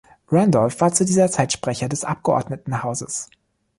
[0.31, 3.29] Randolph war zu dieser Zeit Sprecher des Abgeordnetenhauses.